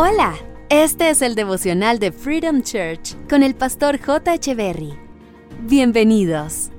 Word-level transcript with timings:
Hola, 0.00 0.36
este 0.68 1.10
es 1.10 1.22
el 1.22 1.34
devocional 1.34 1.98
de 1.98 2.12
Freedom 2.12 2.62
Church 2.62 3.16
con 3.28 3.42
el 3.42 3.56
pastor 3.56 3.98
J. 4.00 4.54
Berry. 4.54 4.96
Bienvenidos. 5.62 6.70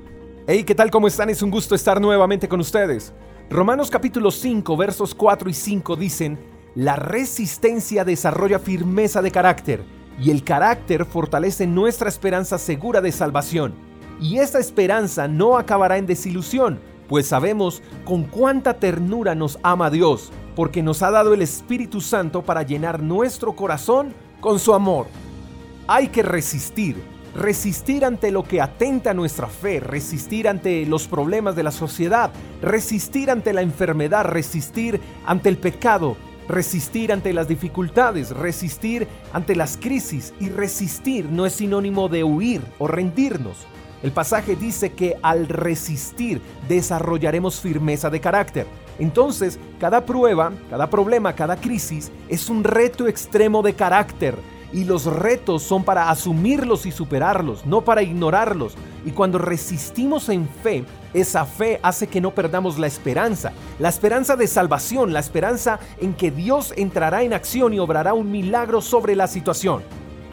Hey, 0.47 0.63
¿qué 0.63 0.73
tal? 0.73 0.89
¿Cómo 0.89 1.05
están? 1.09 1.29
Es 1.29 1.41
un 1.41 1.51
gusto 1.51 1.75
estar 1.75 1.99
nuevamente 1.99 2.47
con 2.47 2.61
ustedes. 2.61 3.11
Romanos 3.49 3.89
capítulo 3.89 4.31
5, 4.31 4.77
versos 4.77 5.13
4 5.13 5.49
y 5.49 5.53
5 5.53 5.97
dicen, 5.97 6.39
la 6.75 6.95
resistencia 6.95 8.05
desarrolla 8.05 8.57
firmeza 8.57 9.21
de 9.21 9.31
carácter 9.31 9.83
y 10.17 10.31
el 10.31 10.45
carácter 10.45 11.03
fortalece 11.03 11.67
nuestra 11.67 12.07
esperanza 12.07 12.57
segura 12.57 13.01
de 13.01 13.11
salvación. 13.11 13.73
Y 14.21 14.37
esta 14.37 14.59
esperanza 14.59 15.27
no 15.27 15.57
acabará 15.57 15.97
en 15.97 16.05
desilusión, 16.05 16.79
pues 17.09 17.27
sabemos 17.27 17.83
con 18.05 18.23
cuánta 18.23 18.75
ternura 18.75 19.35
nos 19.35 19.59
ama 19.61 19.89
Dios 19.89 20.31
porque 20.59 20.83
nos 20.83 21.03
ha 21.03 21.09
dado 21.09 21.33
el 21.33 21.41
Espíritu 21.41 22.01
Santo 22.01 22.41
para 22.41 22.63
llenar 22.63 23.01
nuestro 23.01 23.55
corazón 23.55 24.13
con 24.41 24.59
su 24.59 24.73
amor. 24.73 25.07
Hay 25.87 26.09
que 26.09 26.21
resistir, 26.21 27.01
resistir 27.33 28.03
ante 28.03 28.29
lo 28.29 28.43
que 28.43 28.59
atenta 28.59 29.11
a 29.11 29.13
nuestra 29.13 29.47
fe, 29.47 29.79
resistir 29.79 30.49
ante 30.49 30.85
los 30.85 31.07
problemas 31.07 31.55
de 31.55 31.63
la 31.63 31.71
sociedad, 31.71 32.31
resistir 32.61 33.31
ante 33.31 33.53
la 33.53 33.61
enfermedad, 33.61 34.25
resistir 34.25 34.99
ante 35.25 35.47
el 35.47 35.57
pecado, 35.57 36.17
resistir 36.49 37.13
ante 37.13 37.31
las 37.31 37.47
dificultades, 37.47 38.31
resistir 38.31 39.07
ante 39.31 39.55
las 39.55 39.77
crisis 39.77 40.33
y 40.41 40.49
resistir 40.49 41.29
no 41.31 41.45
es 41.45 41.53
sinónimo 41.53 42.09
de 42.09 42.25
huir 42.25 42.61
o 42.79 42.87
rendirnos. 42.87 43.65
El 44.03 44.11
pasaje 44.11 44.57
dice 44.57 44.91
que 44.91 45.15
al 45.21 45.47
resistir 45.47 46.41
desarrollaremos 46.67 47.61
firmeza 47.61 48.09
de 48.09 48.19
carácter. 48.19 48.67
Entonces, 48.99 49.59
cada 49.79 50.05
prueba, 50.05 50.51
cada 50.69 50.89
problema, 50.89 51.33
cada 51.33 51.55
crisis 51.55 52.11
es 52.27 52.49
un 52.49 52.63
reto 52.63 53.07
extremo 53.07 53.61
de 53.61 53.73
carácter. 53.73 54.35
Y 54.71 54.83
los 54.83 55.05
retos 55.05 55.63
son 55.63 55.83
para 55.83 56.11
asumirlos 56.11 56.85
y 56.85 56.91
superarlos, 56.91 57.65
no 57.65 57.81
para 57.81 58.03
ignorarlos. 58.03 58.75
Y 59.03 59.11
cuando 59.11 59.39
resistimos 59.39 60.29
en 60.29 60.47
fe, 60.47 60.83
esa 61.13 61.45
fe 61.45 61.79
hace 61.81 62.05
que 62.05 62.21
no 62.21 62.35
perdamos 62.35 62.77
la 62.77 62.85
esperanza, 62.85 63.51
la 63.79 63.89
esperanza 63.89 64.35
de 64.35 64.45
salvación, 64.45 65.11
la 65.11 65.21
esperanza 65.21 65.79
en 65.99 66.13
que 66.13 66.29
Dios 66.29 66.73
entrará 66.77 67.23
en 67.23 67.33
acción 67.33 67.73
y 67.73 67.79
obrará 67.79 68.13
un 68.13 68.29
milagro 68.29 68.81
sobre 68.81 69.15
la 69.15 69.27
situación. 69.27 69.81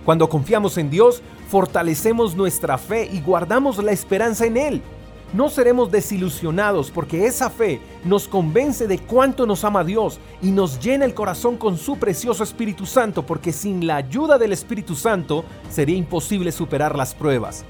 Cuando 0.04 0.28
confiamos 0.28 0.76
en 0.76 0.90
Dios, 0.90 1.22
fortalecemos 1.48 2.34
nuestra 2.34 2.76
fe 2.76 3.08
y 3.10 3.22
guardamos 3.22 3.82
la 3.82 3.92
esperanza 3.92 4.44
en 4.44 4.56
Él. 4.58 4.82
No 5.32 5.48
seremos 5.50 5.90
desilusionados 5.90 6.90
porque 6.90 7.26
esa 7.26 7.50
fe 7.50 7.80
nos 8.04 8.28
convence 8.28 8.86
de 8.86 8.98
cuánto 8.98 9.46
nos 9.46 9.64
ama 9.64 9.84
Dios 9.84 10.20
y 10.40 10.50
nos 10.50 10.80
llena 10.80 11.04
el 11.04 11.14
corazón 11.14 11.56
con 11.56 11.76
su 11.76 11.96
precioso 11.98 12.44
Espíritu 12.44 12.86
Santo 12.86 13.24
porque 13.24 13.52
sin 13.52 13.86
la 13.86 13.96
ayuda 13.96 14.38
del 14.38 14.52
Espíritu 14.52 14.94
Santo 14.94 15.44
sería 15.68 15.96
imposible 15.96 16.52
superar 16.52 16.96
las 16.96 17.14
pruebas. 17.14 17.64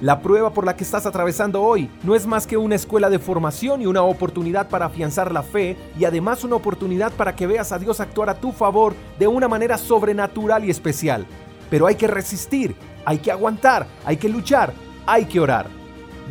La 0.00 0.20
prueba 0.20 0.52
por 0.52 0.66
la 0.66 0.74
que 0.74 0.84
estás 0.84 1.06
atravesando 1.06 1.62
hoy 1.62 1.88
no 2.02 2.14
es 2.14 2.26
más 2.26 2.46
que 2.46 2.56
una 2.56 2.74
escuela 2.74 3.08
de 3.08 3.20
formación 3.20 3.82
y 3.82 3.86
una 3.86 4.02
oportunidad 4.02 4.68
para 4.68 4.86
afianzar 4.86 5.32
la 5.32 5.42
fe 5.42 5.76
y 5.98 6.04
además 6.06 6.42
una 6.42 6.56
oportunidad 6.56 7.12
para 7.12 7.36
que 7.36 7.46
veas 7.46 7.70
a 7.70 7.78
Dios 7.78 8.00
actuar 8.00 8.30
a 8.30 8.40
tu 8.40 8.50
favor 8.50 8.94
de 9.18 9.28
una 9.28 9.46
manera 9.46 9.78
sobrenatural 9.78 10.64
y 10.64 10.70
especial 10.70 11.26
pero 11.72 11.86
hay 11.86 11.94
que 11.94 12.06
resistir, 12.06 12.76
hay 13.06 13.16
que 13.16 13.32
aguantar, 13.32 13.86
hay 14.04 14.18
que 14.18 14.28
luchar, 14.28 14.74
hay 15.06 15.24
que 15.24 15.40
orar. 15.40 15.81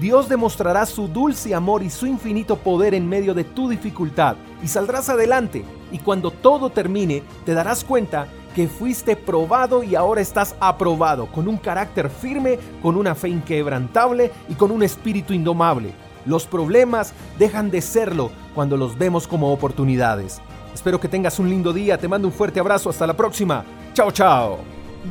Dios 0.02 0.28
demostrará 0.28 0.88
su 0.88 1.08
dulce 1.08 1.54
amor 1.54 1.84
y 1.84 1.92
su 1.92 2.08
infinito 2.08 2.56
poder 2.56 2.96
en 2.96 3.08
medio 3.08 3.36
de 3.36 3.44
tu 3.44 3.70
dificultad 3.70 4.36
y 4.64 4.68
saldrás 4.68 5.10
adelante 5.10 5.64
y 5.92 6.00
cuando 6.00 6.32
todo 6.32 6.72
termine 6.72 7.22
te 7.46 7.54
darás 7.54 7.84
cuenta 7.84 8.28
que 8.56 8.68
fuiste 8.68 9.16
probado 9.16 9.84
y 9.84 9.94
ahora 9.94 10.20
estás 10.20 10.56
aprobado, 10.60 11.28
con 11.28 11.48
un 11.48 11.56
carácter 11.58 12.10
firme, 12.10 12.58
con 12.82 12.98
una 12.98 13.14
fe 13.14 13.30
inquebrantable 13.30 14.32
y 14.50 14.56
con 14.56 14.72
un 14.72 14.82
espíritu 14.82 15.34
indomable. 15.34 15.92
Los 16.26 16.48
problemas 16.48 17.14
dejan 17.38 17.70
de 17.70 17.82
serlo 17.82 18.32
cuando 18.56 18.78
los 18.78 18.98
vemos 18.98 19.28
como 19.28 19.54
oportunidades. 19.54 20.42
Espero 20.74 21.00
que 21.00 21.10
tengas 21.10 21.38
un 21.38 21.48
lindo 21.48 21.74
día, 21.74 22.00
te 22.00 22.08
mando 22.08 22.28
un 22.28 22.34
fuerte 22.34 22.60
abrazo, 22.60 22.90
hasta 22.90 23.06
la 23.06 23.16
próxima. 23.16 23.64
Chao, 23.94 24.10
chao. 24.12 24.58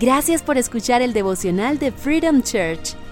Gracias 0.00 0.43
por 0.43 0.59
escuchar 0.59 1.00
el 1.00 1.12
devocional 1.12 1.79
de 1.79 1.93
Freedom 1.93 2.43
Church 2.43 2.97